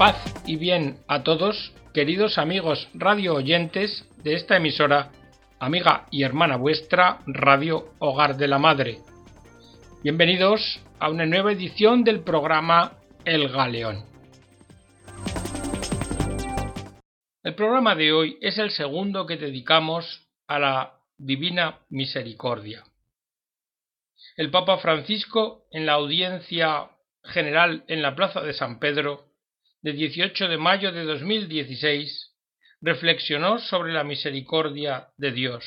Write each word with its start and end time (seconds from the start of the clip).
Paz 0.00 0.16
y 0.46 0.56
bien 0.56 0.96
a 1.08 1.24
todos, 1.24 1.74
queridos 1.92 2.38
amigos 2.38 2.88
radio 2.94 3.34
oyentes 3.34 4.08
de 4.24 4.32
esta 4.32 4.56
emisora, 4.56 5.12
amiga 5.58 6.06
y 6.10 6.22
hermana 6.22 6.56
vuestra, 6.56 7.18
Radio 7.26 7.92
Hogar 7.98 8.38
de 8.38 8.48
la 8.48 8.58
Madre. 8.58 9.00
Bienvenidos 10.02 10.80
a 11.00 11.10
una 11.10 11.26
nueva 11.26 11.52
edición 11.52 12.02
del 12.02 12.20
programa 12.20 12.94
El 13.26 13.50
Galeón. 13.50 14.06
El 17.42 17.54
programa 17.54 17.94
de 17.94 18.10
hoy 18.10 18.38
es 18.40 18.56
el 18.56 18.70
segundo 18.70 19.26
que 19.26 19.36
dedicamos 19.36 20.30
a 20.46 20.58
la 20.58 20.94
Divina 21.18 21.80
Misericordia. 21.90 22.84
El 24.38 24.50
Papa 24.50 24.78
Francisco, 24.78 25.66
en 25.70 25.84
la 25.84 25.92
audiencia 25.92 26.88
general 27.22 27.84
en 27.86 28.00
la 28.00 28.14
Plaza 28.16 28.40
de 28.40 28.54
San 28.54 28.78
Pedro, 28.78 29.29
de 29.82 29.92
18 29.92 30.48
de 30.48 30.58
mayo 30.58 30.92
de 30.92 31.04
2016, 31.04 32.36
reflexionó 32.80 33.58
sobre 33.58 33.92
la 33.92 34.04
misericordia 34.04 35.08
de 35.16 35.32
Dios 35.32 35.64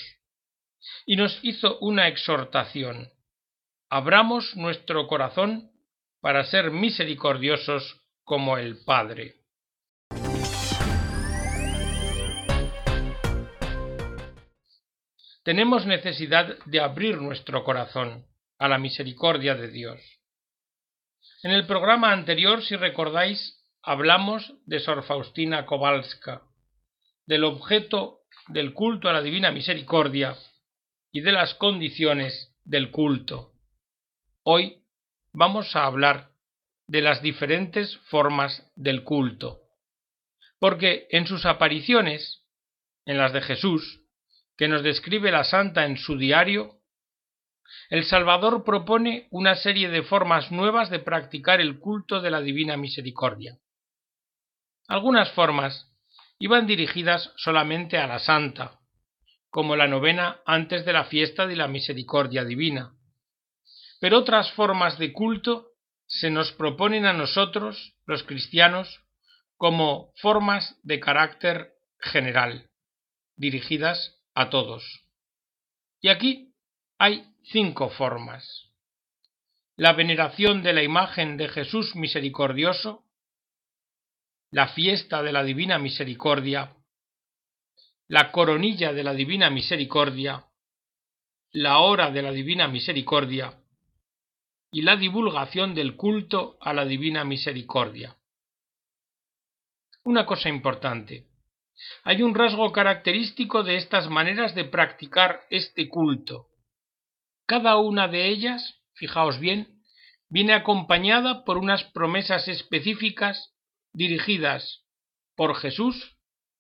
y 1.06 1.16
nos 1.16 1.40
hizo 1.44 1.80
una 1.80 2.08
exhortación. 2.08 3.10
Abramos 3.90 4.56
nuestro 4.56 5.08
corazón 5.08 5.72
para 6.22 6.44
ser 6.46 6.72
misericordiosos 6.72 8.02
como 8.24 8.58
el 8.58 8.84
Padre. 8.84 9.36
Tenemos 15.44 15.86
necesidad 15.86 16.58
de 16.66 16.80
abrir 16.80 17.18
nuestro 17.22 17.64
corazón 17.64 18.26
a 18.58 18.70
la 18.70 18.78
misericordia 18.78 19.56
de 19.56 19.68
Dios. 19.68 20.00
En 21.44 21.52
el 21.52 21.68
programa 21.68 22.14
anterior, 22.14 22.64
si 22.64 22.78
recordáis, 22.78 23.63
hablamos 23.86 24.54
de 24.66 24.80
Sor 24.80 25.04
Faustina 25.04 25.66
Kowalska, 25.66 26.44
del 27.26 27.44
objeto 27.44 28.22
del 28.48 28.74
culto 28.74 29.10
a 29.10 29.14
la 29.14 29.22
Divina 29.22 29.52
Misericordia 29.52 30.38
y 31.12 31.20
de 31.20 31.34
las 31.34 31.54
condiciones 31.56 32.56
del 32.64 32.92
culto. 32.92 33.52
Hoy 34.44 34.84
vamos 35.34 35.76
a 35.76 35.84
hablar 35.84 36.32
de 36.88 37.02
las 37.02 37.22
diferentes 37.22 37.98
formas 38.10 38.72
del 38.76 39.04
culto, 39.04 39.60
porque 40.60 41.08
en 41.10 41.28
sus 41.28 41.46
apariciones, 41.46 42.46
en 43.06 43.18
las 43.18 43.34
de 43.34 43.42
Jesús, 43.42 44.02
que 44.58 44.70
nos 44.70 44.82
describe 44.82 45.30
la 45.30 45.44
Santa 45.44 45.86
en 45.86 45.98
su 45.98 46.18
diario, 46.18 46.80
el 47.90 48.06
Salvador 48.06 48.64
propone 48.64 49.28
una 49.30 49.56
serie 49.56 49.90
de 49.90 50.04
formas 50.04 50.52
nuevas 50.52 50.90
de 50.90 51.00
practicar 51.00 51.60
el 51.60 51.80
culto 51.80 52.22
de 52.22 52.32
la 52.32 52.40
Divina 52.40 52.78
Misericordia. 52.78 53.58
Algunas 54.94 55.32
formas 55.32 55.92
iban 56.38 56.68
dirigidas 56.68 57.32
solamente 57.38 57.98
a 57.98 58.06
la 58.06 58.20
Santa, 58.20 58.80
como 59.50 59.76
la 59.76 59.88
novena 59.88 60.42
antes 60.46 60.86
de 60.86 60.94
la 60.94 61.06
fiesta 61.06 61.48
de 61.48 61.56
la 61.56 61.68
Misericordia 61.68 62.46
Divina. 62.46 62.94
Pero 64.00 64.20
otras 64.20 64.52
formas 64.52 65.00
de 65.00 65.12
culto 65.12 65.70
se 66.06 66.30
nos 66.30 66.52
proponen 66.52 67.08
a 67.08 67.14
nosotros, 67.14 67.96
los 68.06 68.22
cristianos, 68.22 69.02
como 69.58 70.12
formas 70.22 70.80
de 70.84 71.00
carácter 71.00 71.72
general, 71.98 72.70
dirigidas 73.36 74.22
a 74.36 74.52
todos. 74.52 75.08
Y 76.02 76.10
aquí 76.10 76.54
hay 77.00 77.26
cinco 77.46 77.90
formas. 77.90 78.70
La 79.76 79.94
veneración 79.94 80.62
de 80.62 80.74
la 80.74 80.84
imagen 80.84 81.36
de 81.36 81.50
Jesús 81.50 81.96
misericordioso, 81.96 83.03
la 84.54 84.68
fiesta 84.68 85.24
de 85.24 85.32
la 85.32 85.44
Divina 85.44 85.80
Misericordia, 85.80 86.76
la 88.08 88.32
coronilla 88.32 88.94
de 88.94 89.04
la 89.04 89.16
Divina 89.16 89.50
Misericordia, 89.50 90.46
la 91.54 91.80
hora 91.80 92.12
de 92.12 92.22
la 92.22 92.32
Divina 92.32 92.68
Misericordia 92.68 93.60
y 94.72 94.84
la 94.84 94.96
divulgación 94.96 95.74
del 95.74 95.96
culto 95.96 96.60
a 96.62 96.72
la 96.72 96.86
Divina 96.86 97.24
Misericordia. 97.24 98.16
Una 100.04 100.28
cosa 100.28 100.50
importante. 100.50 101.26
Hay 102.04 102.22
un 102.22 102.36
rasgo 102.36 102.72
característico 102.72 103.64
de 103.64 103.78
estas 103.78 104.08
maneras 104.08 104.54
de 104.54 104.66
practicar 104.66 105.48
este 105.50 105.90
culto. 105.90 106.50
Cada 107.48 107.78
una 107.78 108.08
de 108.08 108.28
ellas, 108.28 108.84
fijaos 108.94 109.40
bien, 109.40 109.82
viene 110.30 110.54
acompañada 110.54 111.44
por 111.44 111.58
unas 111.58 111.84
promesas 111.86 112.48
específicas 112.48 113.53
dirigidas 113.94 114.84
por 115.36 115.56
Jesús, 115.56 116.18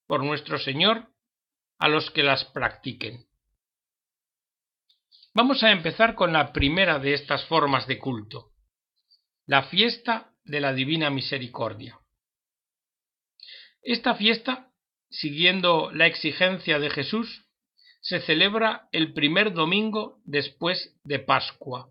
por 0.07 0.23
nuestro 0.23 0.59
Señor, 0.59 1.09
a 1.79 1.89
los 1.89 2.11
que 2.11 2.23
las 2.23 2.45
practiquen. 2.45 3.25
Vamos 5.33 5.63
a 5.63 5.71
empezar 5.71 6.15
con 6.15 6.31
la 6.31 6.53
primera 6.53 6.99
de 6.99 7.13
estas 7.13 7.43
formas 7.45 7.87
de 7.87 7.97
culto, 7.97 8.51
la 9.47 9.63
fiesta 9.63 10.31
de 10.43 10.61
la 10.61 10.73
Divina 10.73 11.09
Misericordia. 11.09 11.99
Esta 13.81 14.15
fiesta, 14.15 14.71
siguiendo 15.09 15.91
la 15.91 16.05
exigencia 16.05 16.79
de 16.79 16.89
Jesús, 16.89 17.45
se 18.01 18.19
celebra 18.21 18.87
el 18.91 19.13
primer 19.13 19.53
domingo 19.53 20.19
después 20.23 20.95
de 21.03 21.19
Pascua. 21.19 21.89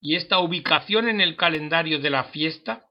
Y 0.00 0.16
esta 0.16 0.38
ubicación 0.38 1.08
en 1.08 1.20
el 1.20 1.36
calendario 1.36 2.00
de 2.00 2.10
la 2.10 2.24
fiesta 2.24 2.85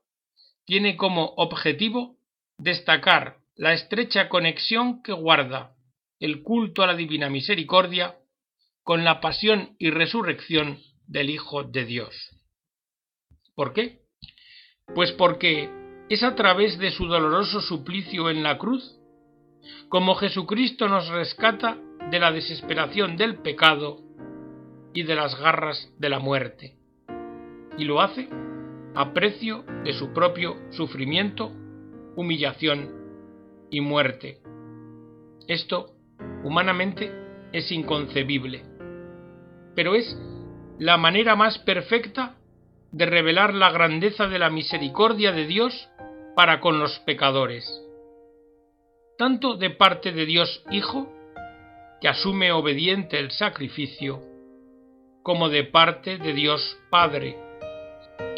tiene 0.65 0.97
como 0.97 1.33
objetivo 1.37 2.17
destacar 2.57 3.37
la 3.55 3.73
estrecha 3.73 4.27
conexión 4.29 5.01
que 5.01 5.13
guarda 5.13 5.75
el 6.19 6.43
culto 6.43 6.83
a 6.83 6.87
la 6.87 6.95
Divina 6.95 7.29
Misericordia 7.29 8.15
con 8.83 9.03
la 9.03 9.21
pasión 9.21 9.75
y 9.79 9.89
resurrección 9.89 10.79
del 11.07 11.29
Hijo 11.29 11.63
de 11.63 11.85
Dios. 11.85 12.31
¿Por 13.55 13.73
qué? 13.73 14.01
Pues 14.93 15.11
porque 15.13 15.69
es 16.09 16.23
a 16.23 16.35
través 16.35 16.77
de 16.77 16.91
su 16.91 17.07
doloroso 17.07 17.61
suplicio 17.61 18.29
en 18.29 18.43
la 18.43 18.57
cruz 18.57 18.99
como 19.89 20.15
Jesucristo 20.15 20.87
nos 20.87 21.07
rescata 21.07 21.77
de 22.11 22.19
la 22.19 22.31
desesperación 22.31 23.17
del 23.17 23.39
pecado 23.39 24.01
y 24.93 25.03
de 25.03 25.15
las 25.15 25.39
garras 25.39 25.91
de 25.97 26.09
la 26.09 26.19
muerte. 26.19 26.75
Y 27.77 27.85
lo 27.85 28.01
hace 28.01 28.29
a 28.95 29.13
precio 29.13 29.63
de 29.83 29.93
su 29.93 30.13
propio 30.13 30.55
sufrimiento, 30.71 31.51
humillación 32.15 32.91
y 33.69 33.81
muerte. 33.81 34.39
Esto, 35.47 35.91
humanamente, 36.43 37.11
es 37.51 37.71
inconcebible, 37.71 38.63
pero 39.75 39.95
es 39.95 40.17
la 40.79 40.97
manera 40.97 41.35
más 41.35 41.57
perfecta 41.59 42.37
de 42.91 43.05
revelar 43.05 43.53
la 43.53 43.71
grandeza 43.71 44.27
de 44.27 44.39
la 44.39 44.49
misericordia 44.49 45.31
de 45.33 45.45
Dios 45.45 45.89
para 46.35 46.59
con 46.61 46.79
los 46.79 46.99
pecadores, 46.99 47.65
tanto 49.17 49.55
de 49.55 49.69
parte 49.69 50.11
de 50.11 50.25
Dios 50.25 50.63
Hijo, 50.71 51.11
que 51.99 52.07
asume 52.07 52.51
obediente 52.51 53.19
el 53.19 53.31
sacrificio, 53.31 54.21
como 55.23 55.49
de 55.49 55.63
parte 55.63 56.17
de 56.17 56.33
Dios 56.33 56.77
Padre, 56.89 57.37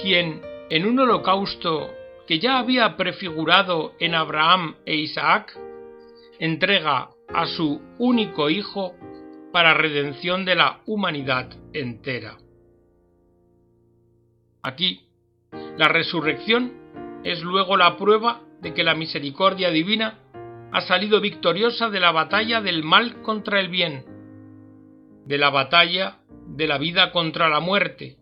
quien 0.02 0.42
en 0.70 0.86
un 0.86 1.00
holocausto 1.00 1.90
que 2.28 2.40
ya 2.40 2.60
había 2.60 2.98
prefigurado 2.98 3.94
en 4.00 4.16
Abraham 4.16 4.76
e 4.86 4.96
Isaac, 4.96 5.58
entrega 6.40 7.10
a 7.34 7.46
su 7.48 7.82
único 7.98 8.50
hijo 8.50 8.94
para 9.54 9.74
redención 9.74 10.44
de 10.46 10.56
la 10.56 10.82
humanidad 10.86 11.50
entera. 11.74 12.38
Aquí, 14.62 15.08
la 15.78 15.88
resurrección 15.88 16.74
es 17.24 17.42
luego 17.42 17.78
la 17.78 17.98
prueba 17.98 18.42
de 18.62 18.74
que 18.74 18.84
la 18.84 18.96
misericordia 18.96 19.70
divina 19.70 20.20
ha 20.74 20.82
salido 20.82 21.22
victoriosa 21.22 21.90
de 21.90 22.00
la 22.02 22.12
batalla 22.12 22.62
del 22.62 22.84
mal 22.84 23.22
contra 23.22 23.62
el 23.62 23.70
bien, 23.70 24.04
de 25.26 25.38
la 25.38 25.50
batalla 25.50 26.18
de 26.46 26.68
la 26.68 26.78
vida 26.78 27.12
contra 27.12 27.48
la 27.48 27.62
muerte, 27.62 28.18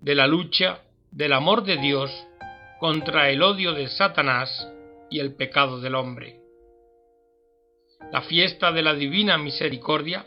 de 0.00 0.14
la 0.14 0.26
lucha 0.26 0.82
del 1.10 1.32
amor 1.32 1.64
de 1.64 1.76
Dios 1.76 2.10
contra 2.78 3.30
el 3.30 3.42
odio 3.42 3.72
de 3.72 3.88
Satanás 3.88 4.68
y 5.10 5.20
el 5.20 5.34
pecado 5.34 5.80
del 5.80 5.94
hombre. 5.94 6.40
La 8.12 8.22
fiesta 8.22 8.72
de 8.72 8.82
la 8.82 8.94
Divina 8.94 9.36
Misericordia 9.36 10.26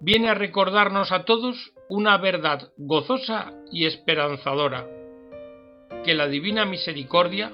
viene 0.00 0.28
a 0.28 0.34
recordarnos 0.34 1.12
a 1.12 1.24
todos 1.24 1.72
una 1.88 2.16
verdad 2.16 2.72
gozosa 2.76 3.52
y 3.70 3.86
esperanzadora, 3.86 4.86
que 6.04 6.14
la 6.14 6.26
Divina 6.28 6.64
Misericordia 6.64 7.52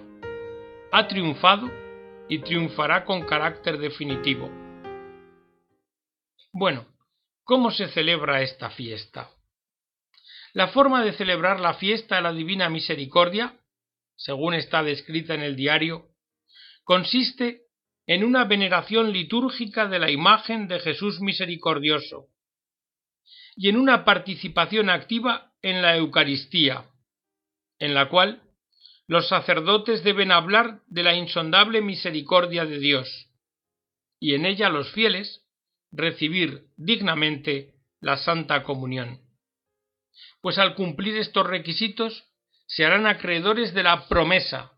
ha 0.92 1.08
triunfado 1.08 1.70
y 2.28 2.38
triunfará 2.40 3.04
con 3.04 3.22
carácter 3.22 3.78
definitivo. 3.78 4.50
Bueno, 6.52 6.86
¿cómo 7.44 7.70
se 7.70 7.88
celebra 7.88 8.42
esta 8.42 8.70
fiesta? 8.70 9.30
La 10.52 10.68
forma 10.68 11.04
de 11.04 11.12
celebrar 11.12 11.60
la 11.60 11.74
fiesta 11.74 12.16
de 12.16 12.22
la 12.22 12.32
Divina 12.32 12.68
Misericordia 12.68 13.60
según 14.20 14.52
está 14.52 14.82
descrita 14.82 15.34
en 15.34 15.42
el 15.42 15.56
diario, 15.56 16.08
consiste 16.84 17.62
en 18.06 18.22
una 18.22 18.44
veneración 18.44 19.12
litúrgica 19.12 19.88
de 19.88 19.98
la 19.98 20.10
imagen 20.10 20.68
de 20.68 20.78
Jesús 20.80 21.20
misericordioso 21.20 22.26
y 23.56 23.68
en 23.68 23.76
una 23.76 24.04
participación 24.04 24.90
activa 24.90 25.52
en 25.62 25.80
la 25.80 25.96
Eucaristía, 25.96 26.84
en 27.78 27.94
la 27.94 28.08
cual 28.08 28.42
los 29.06 29.28
sacerdotes 29.28 30.04
deben 30.04 30.32
hablar 30.32 30.82
de 30.86 31.02
la 31.02 31.14
insondable 31.14 31.80
misericordia 31.80 32.64
de 32.66 32.78
Dios, 32.78 33.28
y 34.20 34.34
en 34.34 34.44
ella 34.44 34.68
los 34.68 34.92
fieles 34.92 35.42
recibir 35.90 36.66
dignamente 36.76 37.74
la 38.00 38.18
Santa 38.18 38.62
Comunión. 38.62 39.29
Pues 40.40 40.58
al 40.58 40.74
cumplir 40.74 41.16
estos 41.16 41.46
requisitos 41.46 42.24
se 42.66 42.84
harán 42.84 43.06
acreedores 43.06 43.74
de 43.74 43.82
la 43.82 44.08
promesa, 44.08 44.72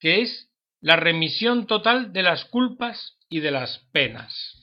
que 0.00 0.22
es 0.22 0.50
la 0.80 0.96
remisión 0.96 1.66
total 1.66 2.12
de 2.12 2.22
las 2.22 2.44
culpas 2.44 3.16
y 3.28 3.40
de 3.40 3.50
las 3.50 3.78
penas. 3.92 4.54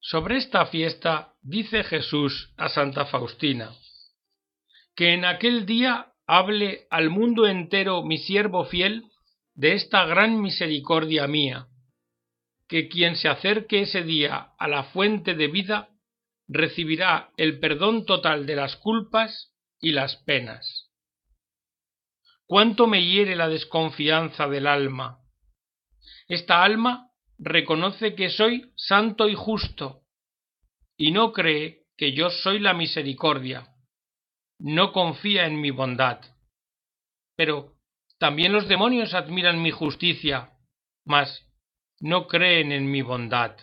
Sobre 0.00 0.36
esta 0.36 0.66
fiesta 0.66 1.34
dice 1.42 1.84
Jesús 1.84 2.52
a 2.56 2.68
Santa 2.68 3.06
Faustina, 3.06 3.72
que 4.96 5.14
en 5.14 5.24
aquel 5.24 5.66
día 5.66 6.12
hable 6.26 6.86
al 6.90 7.10
mundo 7.10 7.46
entero 7.46 8.02
mi 8.02 8.18
siervo 8.18 8.64
fiel 8.64 9.04
de 9.54 9.74
esta 9.74 10.04
gran 10.06 10.40
misericordia 10.40 11.26
mía, 11.26 11.68
que 12.68 12.88
quien 12.88 13.16
se 13.16 13.28
acerque 13.28 13.82
ese 13.82 14.02
día 14.02 14.52
a 14.58 14.68
la 14.68 14.84
fuente 14.84 15.34
de 15.34 15.48
vida 15.48 15.88
recibirá 16.52 17.30
el 17.36 17.58
perdón 17.58 18.04
total 18.04 18.46
de 18.46 18.56
las 18.56 18.76
culpas 18.76 19.52
y 19.80 19.92
las 19.92 20.16
penas. 20.16 20.90
Cuánto 22.46 22.86
me 22.86 23.04
hiere 23.04 23.34
la 23.34 23.48
desconfianza 23.48 24.46
del 24.48 24.66
alma. 24.66 25.20
Esta 26.28 26.62
alma 26.62 27.10
reconoce 27.38 28.14
que 28.14 28.30
soy 28.30 28.70
santo 28.76 29.28
y 29.28 29.34
justo, 29.34 30.02
y 30.96 31.10
no 31.10 31.32
cree 31.32 31.86
que 31.96 32.12
yo 32.12 32.30
soy 32.30 32.58
la 32.58 32.74
misericordia, 32.74 33.68
no 34.58 34.92
confía 34.92 35.46
en 35.46 35.60
mi 35.60 35.70
bondad. 35.70 36.20
Pero 37.36 37.74
también 38.18 38.52
los 38.52 38.68
demonios 38.68 39.14
admiran 39.14 39.62
mi 39.62 39.70
justicia, 39.70 40.52
mas 41.04 41.48
no 42.00 42.28
creen 42.28 42.70
en 42.70 42.90
mi 42.90 43.02
bondad. 43.02 43.56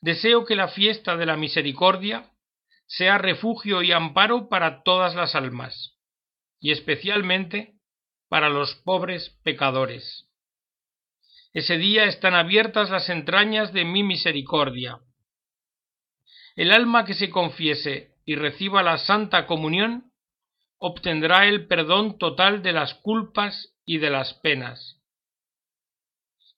Deseo 0.00 0.44
que 0.46 0.56
la 0.56 0.68
fiesta 0.68 1.16
de 1.16 1.26
la 1.26 1.36
misericordia 1.36 2.30
sea 2.86 3.18
refugio 3.18 3.82
y 3.82 3.92
amparo 3.92 4.48
para 4.48 4.82
todas 4.82 5.14
las 5.14 5.34
almas, 5.34 5.98
y 6.58 6.72
especialmente 6.72 7.74
para 8.28 8.48
los 8.48 8.74
pobres 8.76 9.38
pecadores. 9.44 10.26
Ese 11.52 11.78
día 11.78 12.04
están 12.04 12.34
abiertas 12.34 12.90
las 12.90 13.08
entrañas 13.08 13.72
de 13.72 13.84
mi 13.84 14.02
misericordia. 14.02 15.00
El 16.56 16.72
alma 16.72 17.04
que 17.04 17.14
se 17.14 17.28
confiese 17.28 18.14
y 18.24 18.36
reciba 18.36 18.82
la 18.82 18.98
Santa 18.98 19.46
Comunión 19.46 20.12
obtendrá 20.78 21.46
el 21.46 21.66
perdón 21.66 22.18
total 22.18 22.62
de 22.62 22.72
las 22.72 22.94
culpas 22.94 23.74
y 23.84 23.98
de 23.98 24.10
las 24.10 24.34
penas. 24.34 25.02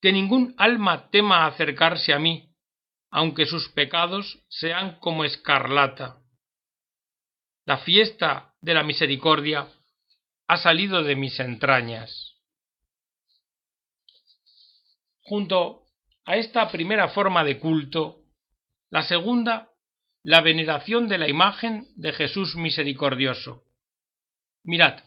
Que 0.00 0.12
ningún 0.12 0.54
alma 0.58 1.10
tema 1.10 1.46
acercarse 1.46 2.12
a 2.12 2.18
mí, 2.18 2.51
aunque 3.12 3.44
sus 3.44 3.68
pecados 3.68 4.42
sean 4.48 4.98
como 4.98 5.24
escarlata. 5.24 6.16
La 7.66 7.76
fiesta 7.78 8.54
de 8.62 8.72
la 8.72 8.82
misericordia 8.82 9.68
ha 10.48 10.56
salido 10.56 11.02
de 11.04 11.14
mis 11.14 11.38
entrañas. 11.38 12.36
Junto 15.20 15.84
a 16.24 16.36
esta 16.36 16.70
primera 16.70 17.08
forma 17.08 17.44
de 17.44 17.58
culto, 17.58 18.24
la 18.90 19.02
segunda, 19.02 19.68
la 20.22 20.40
veneración 20.40 21.06
de 21.06 21.18
la 21.18 21.28
imagen 21.28 21.88
de 21.96 22.12
Jesús 22.12 22.56
misericordioso. 22.56 23.64
Mirad, 24.64 25.00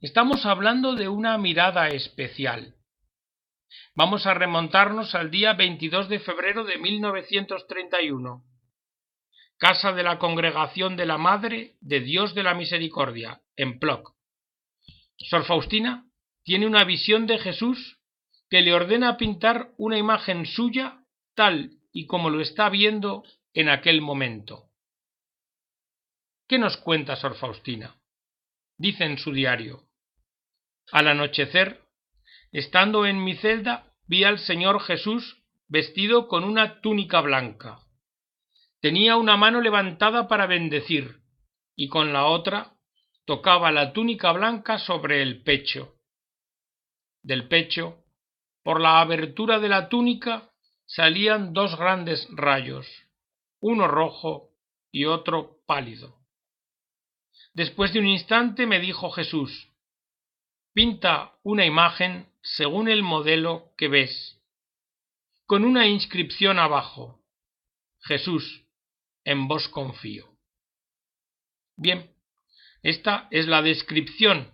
estamos 0.00 0.44
hablando 0.46 0.96
de 0.96 1.08
una 1.08 1.38
mirada 1.38 1.88
especial. 1.88 2.74
Vamos 3.94 4.26
a 4.26 4.34
remontarnos 4.34 5.14
al 5.14 5.30
día 5.30 5.52
22 5.54 6.08
de 6.08 6.20
febrero 6.20 6.64
de 6.64 6.78
1931. 6.78 8.44
Casa 9.58 9.92
de 9.92 10.02
la 10.02 10.18
Congregación 10.18 10.96
de 10.96 11.06
la 11.06 11.18
Madre 11.18 11.76
de 11.80 12.00
Dios 12.00 12.34
de 12.34 12.42
la 12.42 12.54
Misericordia, 12.54 13.42
en 13.56 13.78
Ploc. 13.78 14.14
Sor 15.16 15.44
Faustina 15.44 16.06
tiene 16.44 16.66
una 16.66 16.84
visión 16.84 17.26
de 17.26 17.38
Jesús 17.38 17.98
que 18.48 18.62
le 18.62 18.72
ordena 18.72 19.16
pintar 19.16 19.70
una 19.76 19.98
imagen 19.98 20.46
suya 20.46 21.04
tal 21.34 21.70
y 21.92 22.06
como 22.06 22.30
lo 22.30 22.40
está 22.40 22.68
viendo 22.68 23.22
en 23.52 23.68
aquel 23.68 24.00
momento. 24.00 24.70
¿Qué 26.48 26.58
nos 26.58 26.76
cuenta 26.78 27.16
Sor 27.16 27.36
Faustina? 27.36 27.96
Dice 28.76 29.04
en 29.04 29.18
su 29.18 29.32
diario. 29.32 29.84
Al 30.90 31.06
anochecer, 31.06 31.84
estando 32.52 33.06
en 33.06 33.22
mi 33.22 33.36
celda, 33.36 33.92
vi 34.06 34.24
al 34.24 34.38
Señor 34.38 34.80
Jesús 34.80 35.42
vestido 35.68 36.26
con 36.26 36.44
una 36.44 36.80
túnica 36.80 37.20
blanca. 37.20 37.78
Tenía 38.80 39.16
una 39.16 39.36
mano 39.36 39.60
levantada 39.60 40.26
para 40.26 40.46
bendecir, 40.46 41.20
y 41.76 41.88
con 41.88 42.12
la 42.12 42.26
otra 42.26 42.74
tocaba 43.24 43.70
la 43.70 43.92
túnica 43.92 44.32
blanca 44.32 44.78
sobre 44.78 45.22
el 45.22 45.42
pecho. 45.42 45.94
Del 47.22 47.46
pecho, 47.48 48.04
por 48.64 48.80
la 48.80 49.00
abertura 49.00 49.58
de 49.58 49.68
la 49.68 49.88
túnica, 49.88 50.50
salían 50.86 51.52
dos 51.52 51.76
grandes 51.78 52.26
rayos, 52.32 52.86
uno 53.60 53.86
rojo 53.86 54.50
y 54.90 55.04
otro 55.04 55.58
pálido. 55.66 56.16
Después 57.54 57.92
de 57.92 58.00
un 58.00 58.06
instante 58.06 58.66
me 58.66 58.80
dijo 58.80 59.10
Jesús, 59.10 59.69
pinta 60.72 61.32
una 61.42 61.64
imagen 61.64 62.28
según 62.42 62.88
el 62.88 63.02
modelo 63.02 63.72
que 63.76 63.88
ves, 63.88 64.40
con 65.46 65.64
una 65.64 65.86
inscripción 65.86 66.58
abajo, 66.58 67.20
Jesús, 68.02 68.64
en 69.24 69.48
vos 69.48 69.68
confío. 69.68 70.30
Bien, 71.76 72.14
esta 72.82 73.28
es 73.30 73.46
la 73.46 73.62
descripción. 73.62 74.52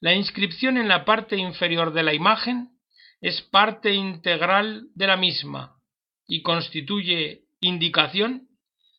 La 0.00 0.14
inscripción 0.14 0.76
en 0.76 0.88
la 0.88 1.04
parte 1.04 1.36
inferior 1.36 1.92
de 1.92 2.02
la 2.02 2.14
imagen 2.14 2.78
es 3.20 3.40
parte 3.42 3.94
integral 3.94 4.88
de 4.94 5.06
la 5.06 5.16
misma 5.16 5.80
y 6.26 6.42
constituye 6.42 7.44
indicación 7.60 8.48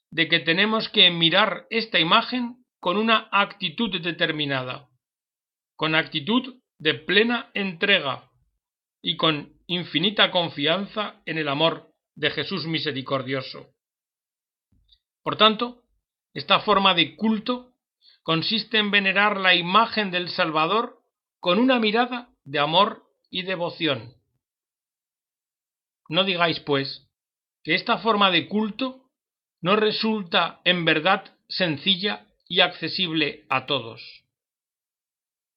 de 0.10 0.28
que 0.28 0.40
tenemos 0.40 0.90
que 0.90 1.12
mirar 1.12 1.68
esta 1.70 2.00
imagen 2.00 2.66
con 2.80 2.98
una 2.98 3.30
actitud 3.32 4.02
determinada, 4.02 4.90
con 5.76 5.96
actitud 5.96 6.56
de 6.78 6.94
plena 6.94 7.52
entrega 7.54 8.32
y 9.02 9.18
con 9.18 9.54
infinita 9.68 10.32
confianza 10.32 11.22
en 11.26 11.38
el 11.38 11.48
amor 11.48 11.92
de 12.16 12.32
Jesús 12.32 12.66
misericordioso. 12.66 13.68
Por 15.24 15.38
tanto, 15.38 15.84
esta 16.34 16.60
forma 16.60 16.94
de 16.94 17.16
culto 17.16 17.74
consiste 18.24 18.78
en 18.78 18.92
venerar 18.92 19.40
la 19.40 19.56
imagen 19.56 20.12
del 20.12 20.30
Salvador 20.30 21.00
con 21.40 21.60
una 21.60 21.80
mirada 21.80 22.30
de 22.44 22.60
amor 22.60 23.04
y 23.30 23.44
devoción. 23.44 24.16
No 26.10 26.24
digáis, 26.24 26.60
pues, 26.60 27.08
que 27.64 27.76
esta 27.76 27.98
forma 27.98 28.32
de 28.32 28.48
culto 28.48 29.10
no 29.62 29.76
resulta 29.76 30.62
en 30.64 30.86
verdad 30.86 31.36
sencilla 31.48 32.28
y 32.48 32.60
accesible 32.60 33.46
a 33.50 33.66
todos. 33.66 34.25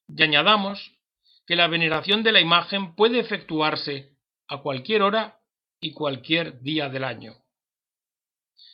Y 0.09 0.23
añadamos 0.23 0.93
que 1.47 1.57
la 1.57 1.69
veneración 1.69 2.23
de 2.23 2.33
la 2.33 2.41
imagen 2.41 2.95
puede 2.95 3.21
efectuarse 3.21 4.11
a 4.49 4.59
cualquier 4.59 5.03
hora 5.03 5.39
y 5.81 5.93
cualquier 5.93 6.61
día 6.61 6.89
del 6.89 7.05
año. 7.05 7.35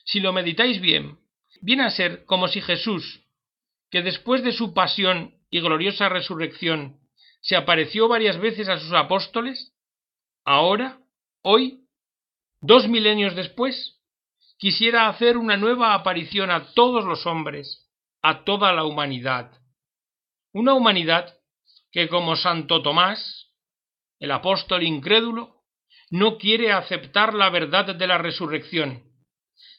Si 0.04 0.20
lo 0.20 0.32
meditáis 0.32 0.80
bien, 0.80 1.18
viene 1.60 1.84
a 1.84 1.90
ser 1.90 2.24
como 2.24 2.48
si 2.48 2.60
Jesús 2.60 3.24
que 3.94 4.02
después 4.02 4.42
de 4.42 4.50
su 4.50 4.74
pasión 4.74 5.36
y 5.50 5.60
gloriosa 5.60 6.08
resurrección 6.08 6.98
se 7.42 7.54
apareció 7.54 8.08
varias 8.08 8.40
veces 8.40 8.68
a 8.68 8.80
sus 8.80 8.92
apóstoles, 8.92 9.72
ahora, 10.44 10.98
hoy, 11.42 11.84
dos 12.60 12.88
milenios 12.88 13.36
después, 13.36 14.00
quisiera 14.58 15.08
hacer 15.08 15.36
una 15.36 15.56
nueva 15.56 15.94
aparición 15.94 16.50
a 16.50 16.72
todos 16.74 17.04
los 17.04 17.24
hombres, 17.24 17.88
a 18.20 18.42
toda 18.42 18.72
la 18.72 18.84
humanidad. 18.84 19.52
Una 20.54 20.74
humanidad 20.74 21.36
que 21.90 22.08
como 22.08 22.36
Santo 22.36 22.80
Tomás, 22.80 23.50
el 24.20 24.30
apóstol 24.30 24.84
incrédulo, 24.84 25.64
no 26.10 26.38
quiere 26.38 26.70
aceptar 26.70 27.34
la 27.34 27.50
verdad 27.50 27.92
de 27.92 28.06
la 28.06 28.18
resurrección, 28.18 29.02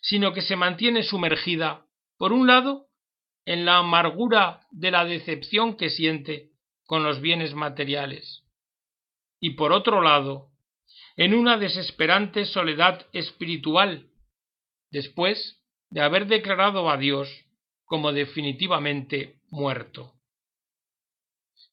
sino 0.01 0.33
que 0.33 0.41
se 0.41 0.57
mantiene 0.57 1.03
sumergida, 1.03 1.85
por 2.17 2.33
un 2.33 2.45
lado, 2.45 2.87
en 3.45 3.63
la 3.63 3.77
amargura 3.77 4.67
de 4.69 4.91
la 4.91 5.05
decepción 5.05 5.77
que 5.77 5.89
siente 5.89 6.51
con 6.85 7.03
los 7.03 7.21
bienes 7.21 7.53
materiales. 7.53 8.43
Y 9.39 9.51
por 9.51 9.71
otro 9.71 10.01
lado, 10.01 10.49
en 11.15 11.33
una 11.33 11.57
desesperante 11.57 12.45
soledad 12.45 13.07
espiritual, 13.13 14.09
después 14.91 15.61
de 15.89 16.01
haber 16.01 16.27
declarado 16.27 16.89
a 16.89 16.97
Dios 16.97 17.29
como 17.85 18.11
definitivamente 18.11 19.39
muerto. 19.49 20.14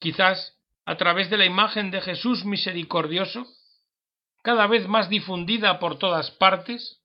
Quizás 0.03 0.59
a 0.85 0.97
través 0.97 1.31
de 1.31 1.37
la 1.37 1.45
imagen 1.45 1.93
de 1.93 2.01
Jesús 2.01 2.45
misericordioso, 2.45 3.47
cada 4.43 4.67
vez 4.67 4.89
más 4.89 5.09
difundida 5.09 5.79
por 5.79 5.97
todas 5.97 6.33
partes, 6.33 7.01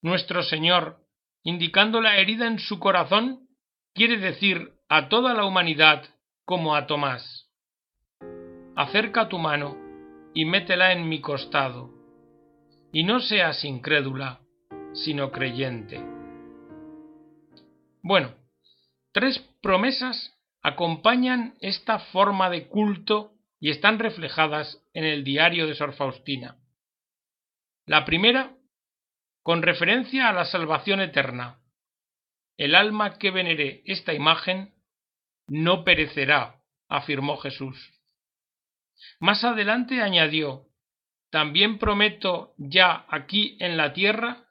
nuestro 0.00 0.44
Señor, 0.44 1.00
indicando 1.42 2.00
la 2.00 2.18
herida 2.18 2.46
en 2.46 2.60
su 2.60 2.78
corazón, 2.78 3.48
quiere 3.94 4.16
decir 4.18 4.74
a 4.88 5.08
toda 5.08 5.34
la 5.34 5.44
humanidad 5.44 6.04
como 6.44 6.76
a 6.76 6.86
Tomás, 6.86 7.50
acerca 8.76 9.28
tu 9.28 9.40
mano 9.40 9.76
y 10.32 10.44
métela 10.44 10.92
en 10.92 11.08
mi 11.08 11.20
costado, 11.20 11.90
y 12.92 13.02
no 13.02 13.18
seas 13.18 13.64
incrédula, 13.64 14.38
sino 14.94 15.32
creyente. 15.32 16.00
Bueno, 18.02 18.34
tres 19.10 19.40
promesas 19.60 20.39
acompañan 20.62 21.56
esta 21.60 21.98
forma 21.98 22.50
de 22.50 22.68
culto 22.68 23.32
y 23.58 23.70
están 23.70 23.98
reflejadas 23.98 24.82
en 24.94 25.04
el 25.04 25.24
diario 25.24 25.66
de 25.66 25.74
Sor 25.74 25.94
Faustina. 25.94 26.56
La 27.86 28.04
primera, 28.04 28.56
con 29.42 29.62
referencia 29.62 30.28
a 30.28 30.32
la 30.32 30.44
salvación 30.44 31.00
eterna. 31.00 31.60
El 32.56 32.74
alma 32.74 33.18
que 33.18 33.30
venere 33.30 33.82
esta 33.86 34.12
imagen 34.12 34.74
no 35.48 35.82
perecerá, 35.82 36.60
afirmó 36.88 37.36
Jesús. 37.38 37.76
Más 39.18 39.44
adelante 39.44 40.02
añadió, 40.02 40.66
también 41.30 41.78
prometo 41.78 42.54
ya 42.58 43.06
aquí 43.08 43.56
en 43.60 43.76
la 43.76 43.92
tierra 43.92 44.46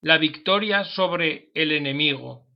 la 0.00 0.18
victoria 0.18 0.84
sobre 0.84 1.50
el 1.54 1.72
enemigo. 1.72 2.46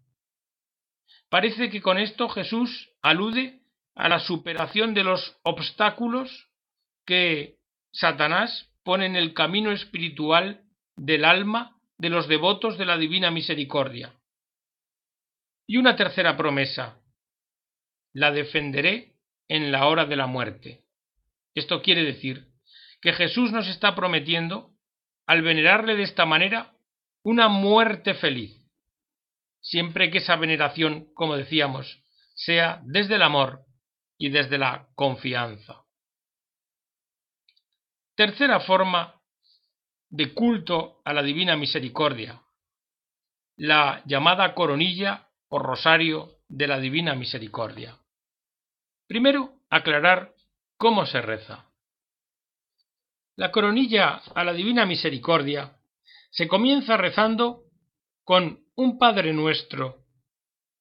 Parece 1.37 1.69
que 1.69 1.83
con 1.83 1.99
esto 1.99 2.31
Jesús 2.31 2.89
alude 3.03 3.61
a 3.95 4.09
la 4.09 4.21
superación 4.21 4.95
de 4.95 5.05
los 5.05 5.37
obstáculos 5.43 6.49
que 7.05 7.59
Satanás 7.93 8.73
pone 8.83 9.05
en 9.05 9.17
el 9.17 9.35
camino 9.35 9.71
espiritual 9.71 10.65
del 10.97 11.27
alma 11.27 11.77
de 11.99 12.09
los 12.09 12.27
devotos 12.27 12.79
de 12.79 12.87
la 12.87 12.97
divina 12.97 13.31
misericordia. 13.31 14.15
Y 15.67 15.77
una 15.77 15.95
tercera 15.95 16.39
promesa, 16.39 17.03
la 18.15 18.33
defenderé 18.33 19.13
en 19.47 19.71
la 19.71 19.89
hora 19.89 20.07
de 20.07 20.17
la 20.17 20.27
muerte. 20.27 20.85
Esto 21.55 21.83
quiere 21.83 22.03
decir 22.03 22.47
que 23.03 23.13
Jesús 23.13 23.53
nos 23.53 23.69
está 23.69 23.95
prometiendo, 23.95 24.71
al 25.27 25.43
venerarle 25.43 25.97
de 25.97 26.05
esta 26.05 26.25
manera, 26.25 26.73
una 27.23 27.49
muerte 27.49 28.15
feliz, 28.15 28.56
siempre 29.67 30.11
que 30.11 30.19
esa 30.19 30.37
veneración, 30.37 31.13
como 31.15 31.37
decíamos, 31.37 32.01
sea 32.35 32.81
desde 32.85 33.17
el 33.17 33.23
amor 33.23 33.65
y 34.17 34.31
desde 34.31 34.59
la 34.59 34.89
confianza. 34.95 35.85
Tercera 38.15 38.61
forma 38.61 39.21
de 40.09 40.33
culto 40.33 41.03
a 41.05 41.13
la 41.13 41.23
divina 41.23 41.57
misericordia, 41.57 42.41
la 43.57 44.03
llamada 44.07 44.55
coronilla 44.55 45.29
o 45.49 45.59
rosario 45.59 46.39
de 46.49 46.69
la 46.69 46.79
divina 46.79 47.17
misericordia. 47.17 47.99
Primero, 49.09 49.63
aclarar 49.69 50.33
cómo 50.77 51.07
se 51.07 51.21
reza. 51.21 51.69
La 53.35 53.51
coronilla 53.51 54.23
a 54.35 54.45
la 54.45 54.53
divina 54.53 54.87
misericordia 54.87 55.77
se 56.31 56.47
comienza 56.47 56.97
rezando 56.97 57.66
con 58.27 58.67
un 58.75 58.99
Padre 58.99 59.33
Nuestro, 59.33 60.05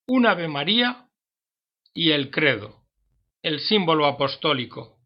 un 0.07 0.25
Ave 0.25 0.47
María 0.47 1.07
y 1.93 2.09
el 2.09 2.31
credo, 2.31 2.81
el 3.43 3.59
símbolo 3.59 4.07
apostólico. 4.07 4.97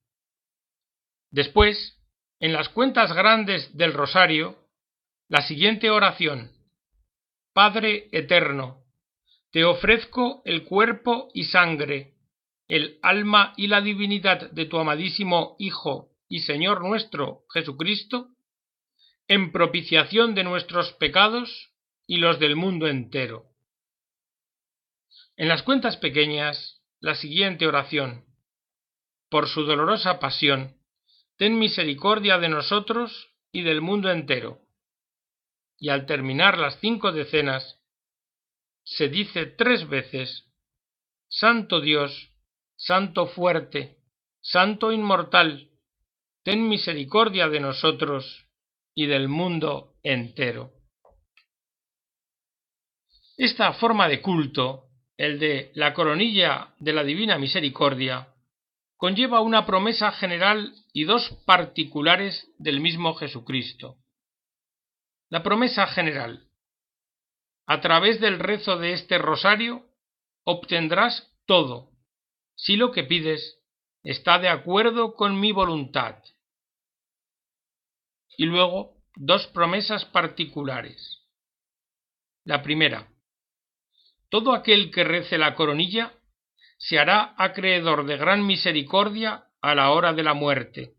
Después, 1.32 2.02
en 2.40 2.54
las 2.54 2.70
cuentas 2.70 3.12
grandes 3.12 3.76
del 3.76 3.92
rosario, 3.92 4.56
la 5.28 5.42
siguiente 5.42 5.90
oración. 5.90 6.54
Padre 7.54 8.08
eterno, 8.14 8.86
te 9.52 9.66
ofrezco 9.66 10.42
el 10.46 10.64
cuerpo 10.64 11.28
y 11.34 11.44
sangre, 11.44 12.14
el 12.70 13.00
alma 13.02 13.54
y 13.58 13.68
la 13.68 13.82
divinidad 13.82 14.50
de 14.52 14.66
tu 14.66 14.80
amadísimo 14.80 15.58
Hijo 15.60 16.12
y 16.30 16.40
Señor 16.40 16.86
nuestro 16.86 17.44
Jesucristo, 17.54 18.30
en 19.28 19.52
propiciación 19.52 20.36
de 20.36 20.46
nuestros 20.46 20.94
pecados 20.94 21.69
y 22.10 22.18
los 22.18 22.40
del 22.40 22.56
mundo 22.56 22.88
entero. 22.88 23.46
En 25.38 25.48
las 25.48 25.62
cuentas 25.62 25.96
pequeñas, 25.96 26.82
la 27.00 27.14
siguiente 27.14 27.68
oración. 27.68 28.26
Por 29.30 29.48
su 29.48 29.64
dolorosa 29.64 30.20
pasión, 30.20 30.76
ten 31.38 31.60
misericordia 31.60 32.40
de 32.40 32.50
nosotros 32.50 33.30
y 33.52 33.62
del 33.62 33.82
mundo 33.82 34.10
entero. 34.10 34.60
Y 35.78 35.90
al 35.90 36.08
terminar 36.08 36.58
las 36.58 36.80
cinco 36.80 37.12
decenas, 37.12 37.80
se 38.84 39.08
dice 39.08 39.46
tres 39.46 39.88
veces, 39.88 40.52
Santo 41.28 41.80
Dios, 41.80 42.32
Santo 42.76 43.28
fuerte, 43.28 44.00
Santo 44.42 44.92
inmortal, 44.92 45.70
ten 46.42 46.68
misericordia 46.68 47.50
de 47.50 47.60
nosotros 47.60 48.48
y 48.96 49.06
del 49.06 49.28
mundo 49.28 49.94
entero. 50.02 50.79
Esta 53.40 53.72
forma 53.72 54.10
de 54.10 54.22
culto, 54.22 54.90
el 55.16 55.40
de 55.40 55.72
la 55.74 55.94
coronilla 55.94 56.76
de 56.80 56.92
la 56.92 57.06
Divina 57.06 57.38
Misericordia, 57.38 58.34
conlleva 58.98 59.40
una 59.40 59.66
promesa 59.66 60.12
general 60.12 60.74
y 60.92 61.06
dos 61.06 61.30
particulares 61.46 62.52
del 62.58 62.82
mismo 62.82 63.14
Jesucristo. 63.14 63.96
La 65.30 65.42
promesa 65.42 65.88
general. 65.88 66.50
A 67.66 67.80
través 67.80 68.20
del 68.20 68.40
rezo 68.40 68.78
de 68.78 68.92
este 68.92 69.18
rosario 69.18 69.86
obtendrás 70.44 71.34
todo, 71.46 71.92
si 72.56 72.76
lo 72.76 72.92
que 72.92 73.06
pides 73.06 73.58
está 74.04 74.40
de 74.40 74.50
acuerdo 74.50 75.16
con 75.16 75.40
mi 75.40 75.54
voluntad. 75.54 76.22
Y 78.36 78.48
luego 78.48 78.98
dos 79.16 79.48
promesas 79.48 80.04
particulares. 80.04 81.26
La 82.44 82.62
primera, 82.62 83.08
todo 84.30 84.54
aquel 84.54 84.92
que 84.92 85.04
rece 85.04 85.38
la 85.38 85.56
coronilla 85.56 86.14
se 86.78 86.98
hará 87.00 87.34
acreedor 87.38 88.06
de 88.06 88.18
gran 88.18 88.46
misericordia 88.46 89.44
a 89.62 89.76
la 89.76 89.92
hora 89.92 90.14
de 90.14 90.24
la 90.24 90.34
muerte. 90.34 90.94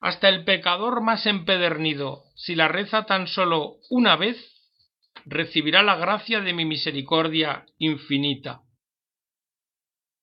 Hasta 0.00 0.28
el 0.28 0.44
pecador 0.44 1.00
más 1.00 1.26
empedernido, 1.26 2.24
si 2.36 2.54
la 2.54 2.68
reza 2.68 3.04
tan 3.06 3.26
solo 3.26 3.76
una 3.90 4.16
vez, 4.16 4.36
recibirá 5.24 5.82
la 5.82 5.96
gracia 5.96 6.40
de 6.40 6.52
mi 6.52 6.64
misericordia 6.64 7.66
infinita. 7.78 8.62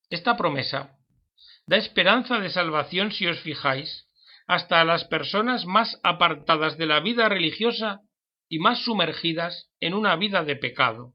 Esta 0.10 0.38
promesa 0.38 0.96
da 1.65 1.77
esperanza 1.77 2.39
de 2.39 2.50
salvación 2.50 3.12
si 3.12 3.27
os 3.27 3.39
fijáis, 3.41 4.08
hasta 4.48 4.81
a 4.81 4.86
las 4.86 5.05
personas 5.05 5.65
más 5.65 6.00
apartadas 6.03 6.77
de 6.77 6.88
la 6.88 7.00
vida 7.00 7.29
religiosa 7.29 8.01
y 8.50 8.58
más 8.60 8.84
sumergidas 8.84 9.69
en 9.79 9.93
una 9.93 10.15
vida 10.15 10.43
de 10.43 10.55
pecado 10.55 11.13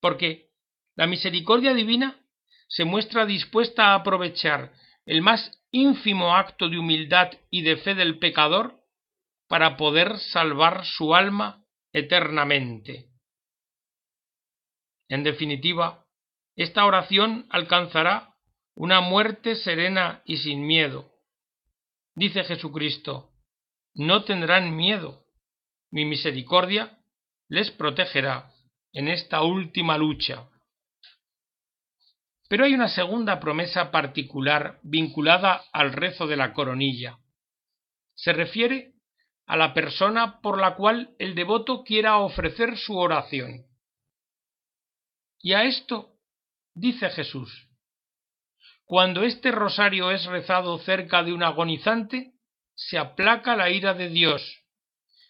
porque 0.00 0.50
la 0.96 1.06
misericordia 1.06 1.74
divina 1.74 2.20
se 2.68 2.84
muestra 2.84 3.26
dispuesta 3.26 3.88
a 3.88 3.94
aprovechar 3.94 4.72
el 5.06 5.22
más 5.22 5.58
ínfimo 5.70 6.34
acto 6.34 6.68
de 6.68 6.78
humildad 6.78 7.32
y 7.50 7.62
de 7.62 7.76
fe 7.78 7.94
del 7.94 8.18
pecador 8.18 8.80
para 9.48 9.76
poder 9.76 10.18
salvar 10.18 10.84
su 10.84 11.14
alma 11.14 11.64
eternamente. 11.92 13.06
En 15.08 15.22
definitiva, 15.22 16.04
esta 16.56 16.84
oración 16.84 17.46
alcanzará 17.50 18.34
una 18.74 19.00
muerte 19.00 19.56
serena 19.56 20.22
y 20.24 20.36
sin 20.36 20.66
miedo. 20.66 21.10
Dice 22.14 22.44
Jesucristo, 22.44 23.30
no 23.94 24.24
tendrán 24.24 24.76
miedo, 24.76 25.24
mi 25.90 26.04
misericordia 26.04 26.98
les 27.48 27.70
protegerá 27.70 28.52
en 28.98 29.06
esta 29.06 29.42
última 29.42 29.96
lucha. 29.96 30.48
Pero 32.48 32.64
hay 32.64 32.74
una 32.74 32.88
segunda 32.88 33.38
promesa 33.38 33.92
particular 33.92 34.80
vinculada 34.82 35.62
al 35.72 35.92
rezo 35.92 36.26
de 36.26 36.34
la 36.34 36.52
coronilla. 36.52 37.16
Se 38.16 38.32
refiere 38.32 38.94
a 39.46 39.56
la 39.56 39.72
persona 39.72 40.40
por 40.40 40.58
la 40.58 40.74
cual 40.74 41.14
el 41.20 41.36
devoto 41.36 41.84
quiera 41.84 42.16
ofrecer 42.16 42.76
su 42.76 42.98
oración. 42.98 43.66
Y 45.42 45.52
a 45.52 45.62
esto 45.62 46.14
dice 46.74 47.08
Jesús, 47.10 47.68
cuando 48.84 49.22
este 49.22 49.52
rosario 49.52 50.10
es 50.10 50.24
rezado 50.24 50.76
cerca 50.80 51.22
de 51.22 51.32
un 51.32 51.44
agonizante, 51.44 52.32
se 52.74 52.98
aplaca 52.98 53.54
la 53.54 53.70
ira 53.70 53.94
de 53.94 54.08
Dios 54.08 54.42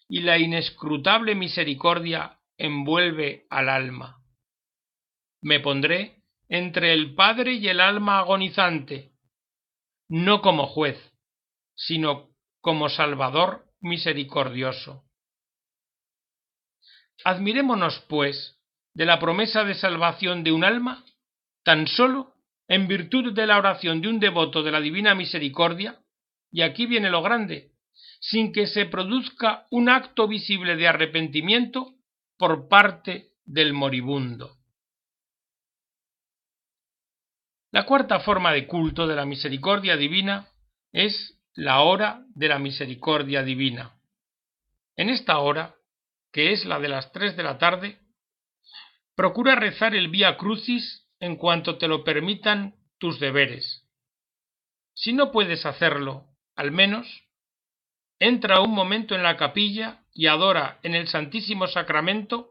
y 0.07 0.21
la 0.21 0.39
inescrutable 0.39 1.35
misericordia 1.35 2.38
envuelve 2.59 3.47
al 3.49 3.69
alma. 3.69 4.21
Me 5.41 5.59
pondré 5.59 6.21
entre 6.49 6.93
el 6.93 7.15
Padre 7.15 7.53
y 7.53 7.67
el 7.67 7.79
alma 7.79 8.19
agonizante, 8.19 9.11
no 10.09 10.41
como 10.41 10.67
juez, 10.67 10.97
sino 11.75 12.29
como 12.61 12.89
Salvador 12.89 13.65
misericordioso. 13.79 15.05
Admirémonos, 17.23 17.99
pues, 18.09 18.59
de 18.93 19.05
la 19.05 19.19
promesa 19.19 19.63
de 19.63 19.75
salvación 19.75 20.43
de 20.43 20.51
un 20.51 20.63
alma 20.63 21.05
tan 21.63 21.87
solo 21.87 22.33
en 22.67 22.87
virtud 22.87 23.33
de 23.33 23.47
la 23.47 23.57
oración 23.57 24.01
de 24.01 24.09
un 24.09 24.19
devoto 24.19 24.63
de 24.63 24.71
la 24.71 24.81
Divina 24.81 25.15
Misericordia, 25.15 25.99
y 26.51 26.61
aquí 26.61 26.85
viene 26.85 27.09
lo 27.09 27.21
grande, 27.21 27.71
sin 28.19 28.51
que 28.51 28.67
se 28.67 28.85
produzca 28.85 29.67
un 29.69 29.89
acto 29.89 30.27
visible 30.27 30.75
de 30.75 30.87
arrepentimiento 30.87 31.98
por 32.39 32.69
parte 32.69 33.33
del 33.43 33.73
moribundo. 33.73 34.55
La 37.71 37.85
cuarta 37.85 38.21
forma 38.21 38.53
de 38.53 38.65
culto 38.65 39.05
de 39.07 39.15
la 39.15 39.25
misericordia 39.25 39.97
divina 39.97 40.47
es 40.93 41.37
la 41.53 41.81
hora 41.81 42.23
de 42.33 42.47
la 42.47 42.57
misericordia 42.57 43.43
divina. 43.43 43.99
En 44.95 45.09
esta 45.09 45.37
hora, 45.39 45.75
que 46.31 46.53
es 46.53 46.63
la 46.63 46.79
de 46.79 46.87
las 46.87 47.11
tres 47.11 47.35
de 47.35 47.43
la 47.43 47.57
tarde, 47.57 47.99
procura 49.15 49.55
rezar 49.55 49.93
el 49.93 50.07
Vía 50.07 50.37
Crucis 50.37 51.09
en 51.19 51.35
cuanto 51.35 51.77
te 51.77 51.89
lo 51.89 52.05
permitan 52.05 52.75
tus 52.99 53.19
deberes. 53.19 53.85
Si 54.93 55.11
no 55.11 55.33
puedes 55.33 55.65
hacerlo, 55.65 56.29
al 56.55 56.71
menos, 56.71 57.05
entra 58.17 58.61
un 58.61 58.71
momento 58.71 59.13
en 59.13 59.23
la 59.23 59.35
capilla 59.35 60.05
y 60.19 60.27
adora 60.27 60.81
en 60.83 60.95
el 60.95 61.07
Santísimo 61.07 61.65
Sacramento 61.67 62.49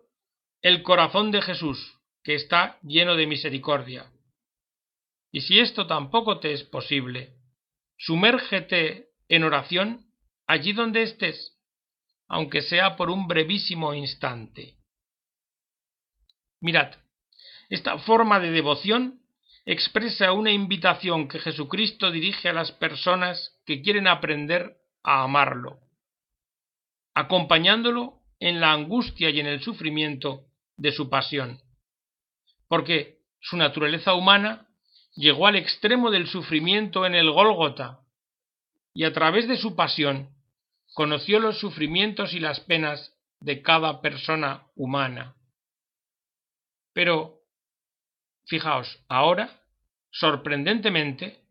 el 0.63 0.83
corazón 0.83 1.31
de 1.31 1.43
Jesús, 1.43 1.99
que 2.25 2.35
está 2.35 2.79
lleno 2.81 3.15
de 3.15 3.27
misericordia. 3.27 4.11
Y 5.31 5.43
si 5.43 5.61
esto 5.61 5.87
tampoco 5.87 6.41
te 6.41 6.55
es 6.55 6.63
posible, 6.63 7.35
sumérgete 7.99 9.09
en 9.29 9.45
oración 9.45 10.07
allí 10.47 10.73
donde 10.73 11.03
estés, 11.03 11.59
aunque 12.27 12.63
sea 12.63 12.97
por 12.97 13.11
un 13.11 13.29
brevísimo 13.29 13.93
instante. 13.93 14.79
Mirad, 16.63 16.95
esta 17.69 17.99
forma 17.99 18.41
de 18.41 18.51
devoción 18.51 19.21
expresa 19.67 20.33
una 20.33 20.53
invitación 20.53 21.29
que 21.29 21.39
Jesucristo 21.39 22.11
dirige 22.11 22.49
a 22.49 22.55
las 22.55 22.73
personas 22.73 23.61
que 23.67 23.83
quieren 23.83 24.07
aprender 24.07 24.79
a 25.03 25.23
amarlo, 25.23 25.81
acompañándolo 27.19 28.21
en 28.39 28.61
la 28.61 28.73
angustia 28.73 29.31
y 29.31 29.41
en 29.41 29.47
el 29.47 29.61
sufrimiento 29.61 30.45
de 30.77 30.93
su 30.93 31.11
pasión, 31.11 31.61
porque 32.69 33.19
su 33.41 33.57
naturaleza 33.57 34.15
humana 34.15 34.69
llegó 35.17 35.49
al 35.49 35.57
extremo 35.57 36.11
del 36.11 36.29
sufrimiento 36.29 37.05
en 37.07 37.15
el 37.15 37.31
Gólgota, 37.31 38.01
y 38.95 39.05
a 39.05 39.13
través 39.13 39.49
de 39.49 39.57
su 39.57 39.75
pasión 39.75 40.31
conoció 40.95 41.41
los 41.41 41.59
sufrimientos 41.59 42.35
y 42.35 42.41
las 42.41 42.61
penas 42.61 43.13
de 43.41 43.63
cada 43.63 44.01
persona 44.01 44.67
humana. 44.77 45.35
Pero 46.93 47.39
Fijaos, 48.47 49.05
ahora, 49.09 49.61
sorprendentemente, 50.11 51.43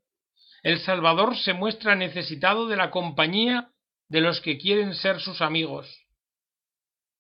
el 0.63 0.80
Salvador 0.80 1.38
se 1.38 1.53
muestra 1.53 1.95
necesitado 1.95 2.67
de 2.67 2.75
la 2.75 2.89
compañía 2.89 3.69
de 4.09 4.21
los 4.21 4.41
que 4.41 4.57
quieren 4.57 4.93
ser 4.95 5.19
sus 5.19 5.41
amigos. 5.41 6.05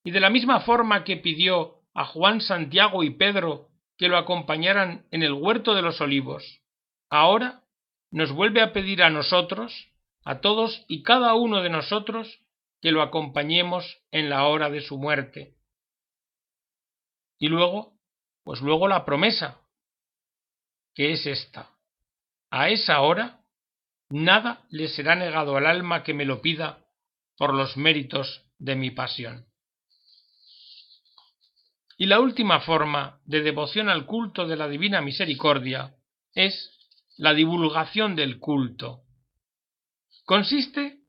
Y 0.03 0.11
de 0.11 0.19
la 0.19 0.29
misma 0.29 0.61
forma 0.61 1.03
que 1.03 1.17
pidió 1.17 1.81
a 1.93 2.05
Juan 2.05 2.41
Santiago 2.41 3.03
y 3.03 3.11
Pedro 3.11 3.69
que 3.97 4.07
lo 4.07 4.17
acompañaran 4.17 5.05
en 5.11 5.23
el 5.23 5.33
huerto 5.33 5.73
de 5.73 5.81
los 5.81 5.99
olivos, 6.01 6.61
ahora 7.09 7.63
nos 8.11 8.31
vuelve 8.31 8.61
a 8.61 8.71
pedir 8.71 9.03
a 9.03 9.09
nosotros, 9.09 9.91
a 10.23 10.39
todos 10.39 10.85
y 10.87 11.03
cada 11.03 11.33
uno 11.33 11.61
de 11.61 11.69
nosotros, 11.69 12.39
que 12.81 12.91
lo 12.91 13.01
acompañemos 13.01 13.99
en 14.11 14.29
la 14.29 14.45
hora 14.45 14.69
de 14.69 14.81
su 14.81 14.97
muerte. 14.97 15.55
Y 17.39 17.47
luego, 17.47 17.93
pues 18.43 18.61
luego 18.61 18.87
la 18.87 19.03
promesa, 19.03 19.61
que 20.93 21.11
es 21.11 21.25
esta. 21.25 21.71
A 22.49 22.69
esa 22.69 23.01
hora 23.01 23.41
nada 24.09 24.65
le 24.69 24.87
será 24.87 25.15
negado 25.15 25.57
al 25.57 25.65
alma 25.65 26.03
que 26.03 26.13
me 26.13 26.25
lo 26.25 26.41
pida 26.41 26.85
por 27.37 27.53
los 27.53 27.77
méritos 27.77 28.43
de 28.57 28.75
mi 28.75 28.91
pasión. 28.91 29.45
Y 31.97 32.05
la 32.05 32.19
última 32.19 32.61
forma 32.61 33.19
de 33.25 33.41
devoción 33.41 33.89
al 33.89 34.05
culto 34.05 34.47
de 34.47 34.55
la 34.55 34.67
Divina 34.67 35.01
Misericordia 35.01 35.95
es 36.33 36.71
la 37.17 37.33
divulgación 37.33 38.15
del 38.15 38.39
culto. 38.39 39.01
Consiste 40.25 40.99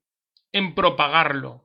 en 0.52 0.74
propagarlo. 0.74 1.64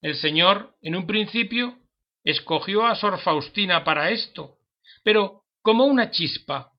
El 0.00 0.16
Señor, 0.16 0.76
en 0.82 0.96
un 0.96 1.06
principio, 1.06 1.78
escogió 2.24 2.86
a 2.86 2.96
Sor 2.96 3.20
Faustina 3.20 3.84
para 3.84 4.10
esto, 4.10 4.58
pero 5.04 5.44
como 5.62 5.84
una 5.84 6.10
chispa 6.10 6.72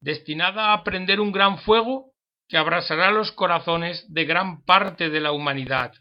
destinada 0.00 0.72
a 0.72 0.84
prender 0.84 1.20
un 1.20 1.32
gran 1.32 1.58
fuego 1.58 2.13
que 2.48 2.56
abrasará 2.56 3.10
los 3.10 3.32
corazones 3.32 4.04
de 4.12 4.24
gran 4.24 4.64
parte 4.64 5.10
de 5.10 5.20
la 5.20 5.32
humanidad. 5.32 5.92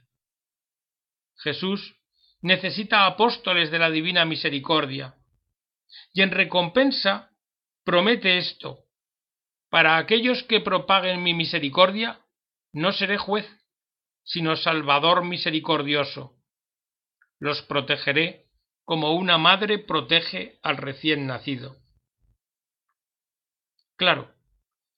Jesús 1.37 1.95
necesita 2.41 3.05
apóstoles 3.05 3.71
de 3.71 3.79
la 3.79 3.89
divina 3.89 4.25
misericordia, 4.25 5.15
y 6.13 6.21
en 6.21 6.31
recompensa 6.31 7.31
promete 7.83 8.37
esto, 8.37 8.79
para 9.69 9.97
aquellos 9.97 10.43
que 10.43 10.61
propaguen 10.61 11.23
mi 11.23 11.33
misericordia, 11.33 12.19
no 12.73 12.91
seré 12.91 13.17
juez, 13.17 13.47
sino 14.23 14.55
salvador 14.55 15.25
misericordioso. 15.25 16.35
Los 17.39 17.61
protegeré 17.63 18.45
como 18.85 19.13
una 19.13 19.37
madre 19.37 19.79
protege 19.79 20.59
al 20.61 20.77
recién 20.77 21.25
nacido. 21.25 21.77
Claro, 23.95 24.33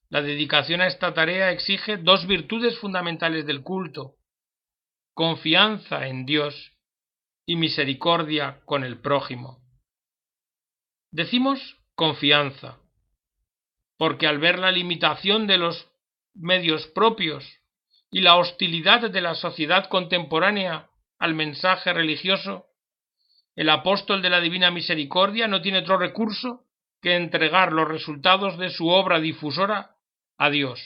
la 0.09 0.21
dedicación 0.21 0.81
a 0.81 0.87
esta 0.87 1.13
tarea 1.13 1.51
exige 1.51 1.97
dos 1.97 2.27
virtudes 2.27 2.77
fundamentales 2.79 3.45
del 3.45 3.61
culto 3.61 4.15
confianza 5.15 6.07
en 6.07 6.25
Dios 6.25 6.73
y 7.45 7.55
misericordia 7.55 8.59
con 8.65 8.83
el 8.83 8.99
prójimo. 8.99 9.59
Decimos 11.09 11.77
confianza, 11.95 12.79
porque 13.97 14.27
al 14.27 14.39
ver 14.39 14.59
la 14.59 14.73
limitación 14.73 15.47
de 15.47 15.57
los 15.57 15.89
medios 16.33 16.85
propios 16.87 17.45
y 18.11 18.21
la 18.21 18.35
hostilidad 18.35 19.09
de 19.09 19.21
la 19.21 19.35
sociedad 19.35 19.87
contemporánea 19.87 20.89
al 21.17 21.33
mensaje 21.33 21.93
religioso, 21.93 22.65
el 23.55 23.69
apóstol 23.69 24.21
de 24.21 24.29
la 24.29 24.41
Divina 24.41 24.69
Misericordia 24.69 25.47
no 25.47 25.61
tiene 25.61 25.79
otro 25.79 25.97
recurso 25.97 26.65
que 27.01 27.15
entregar 27.15 27.71
los 27.71 27.87
resultados 27.87 28.57
de 28.57 28.69
su 28.69 28.89
obra 28.89 29.21
difusora 29.21 29.94
a 30.37 30.49
Dios, 30.49 30.81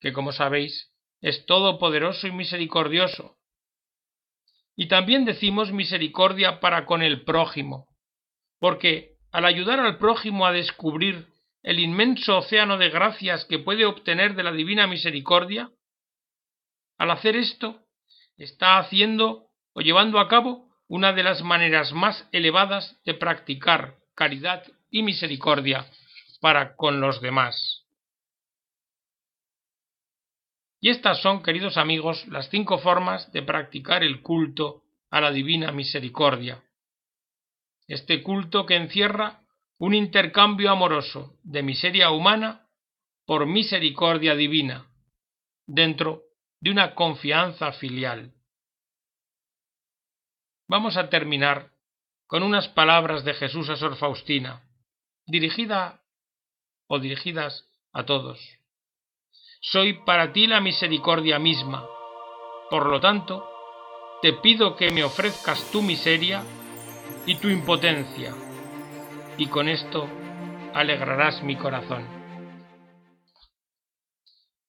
que 0.00 0.12
como 0.12 0.32
sabéis 0.32 0.92
es 1.20 1.44
todopoderoso 1.46 2.26
y 2.26 2.32
misericordioso. 2.32 3.36
Y 4.76 4.88
también 4.88 5.24
decimos 5.24 5.72
misericordia 5.72 6.60
para 6.60 6.86
con 6.86 7.02
el 7.02 7.24
prójimo, 7.24 7.88
porque 8.58 9.16
al 9.32 9.44
ayudar 9.44 9.80
al 9.80 9.98
prójimo 9.98 10.46
a 10.46 10.52
descubrir 10.52 11.26
el 11.62 11.78
inmenso 11.78 12.38
océano 12.38 12.78
de 12.78 12.88
gracias 12.88 13.44
que 13.44 13.58
puede 13.58 13.84
obtener 13.84 14.34
de 14.34 14.42
la 14.42 14.52
divina 14.52 14.86
misericordia, 14.86 15.70
al 16.96 17.10
hacer 17.10 17.36
esto, 17.36 17.82
está 18.36 18.78
haciendo 18.78 19.48
o 19.74 19.80
llevando 19.82 20.18
a 20.18 20.28
cabo 20.28 20.70
una 20.88 21.12
de 21.12 21.22
las 21.22 21.42
maneras 21.42 21.92
más 21.92 22.28
elevadas 22.32 23.00
de 23.04 23.14
practicar 23.14 23.96
caridad 24.14 24.64
y 24.90 25.02
misericordia 25.02 25.86
para 26.40 26.74
con 26.74 27.00
los 27.00 27.20
demás. 27.20 27.86
Y 30.80 30.88
estas 30.88 31.20
son, 31.20 31.42
queridos 31.42 31.76
amigos, 31.76 32.26
las 32.28 32.48
cinco 32.48 32.78
formas 32.78 33.30
de 33.32 33.42
practicar 33.42 34.02
el 34.02 34.22
culto 34.22 34.82
a 35.10 35.20
la 35.20 35.30
divina 35.30 35.72
misericordia. 35.72 36.62
Este 37.86 38.22
culto 38.22 38.64
que 38.64 38.76
encierra 38.76 39.42
un 39.78 39.94
intercambio 39.94 40.70
amoroso 40.70 41.38
de 41.42 41.62
miseria 41.62 42.10
humana 42.10 42.66
por 43.26 43.46
misericordia 43.46 44.34
divina, 44.34 44.90
dentro 45.66 46.22
de 46.60 46.70
una 46.70 46.94
confianza 46.94 47.72
filial. 47.72 48.32
Vamos 50.68 50.96
a 50.96 51.08
terminar 51.08 51.72
con 52.26 52.42
unas 52.42 52.68
palabras 52.68 53.24
de 53.24 53.34
Jesús 53.34 53.68
a 53.68 53.76
Sor 53.76 53.96
Faustina 53.96 54.62
dirigida 55.26 56.02
o 56.88 56.98
dirigidas 56.98 57.68
a 57.92 58.04
todos. 58.04 58.59
Soy 59.62 59.92
para 60.04 60.32
ti 60.32 60.46
la 60.46 60.62
misericordia 60.62 61.38
misma. 61.38 61.86
Por 62.70 62.86
lo 62.86 62.98
tanto, 62.98 63.46
te 64.22 64.32
pido 64.32 64.74
que 64.74 64.90
me 64.90 65.04
ofrezcas 65.04 65.70
tu 65.70 65.82
miseria 65.82 66.42
y 67.26 67.36
tu 67.36 67.48
impotencia, 67.48 68.34
y 69.36 69.48
con 69.48 69.68
esto 69.68 70.08
alegrarás 70.72 71.42
mi 71.42 71.56
corazón. 71.56 72.08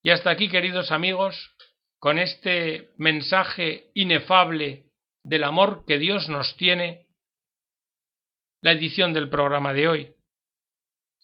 Y 0.04 0.10
hasta 0.10 0.30
aquí, 0.30 0.50
queridos 0.50 0.92
amigos, 0.92 1.56
con 1.98 2.20
este 2.20 2.90
mensaje 2.98 3.92
inefable 3.94 4.88
del 5.24 5.46
amor 5.46 5.86
que 5.86 6.00
Dios 6.00 6.28
nos 6.28 6.58
tiene, 6.58 7.08
la 8.62 8.74
edición 8.74 9.14
del 9.14 9.30
programa 9.30 9.72
de 9.72 9.88
hoy, 9.88 10.16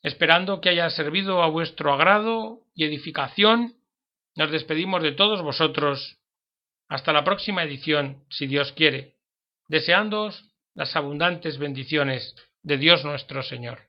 esperando 0.04 0.62
que 0.62 0.70
haya 0.70 0.90
servido 0.90 1.42
a 1.44 1.48
vuestro 1.48 1.94
agrado 1.94 2.62
y 2.76 2.86
edificación, 2.86 3.76
nos 4.36 4.52
despedimos 4.52 5.02
de 5.04 5.12
todos 5.14 5.42
vosotros. 5.42 6.18
Hasta 6.88 7.12
la 7.12 7.24
próxima 7.24 7.64
edición, 7.64 8.24
si 8.30 8.48
Dios 8.48 8.72
quiere, 8.72 9.16
deseándoos 9.68 10.46
las 10.74 10.96
abundantes 10.96 11.58
bendiciones 11.58 12.36
de 12.62 12.78
Dios 12.78 13.04
nuestro 13.04 13.44
Señor. 13.44 13.80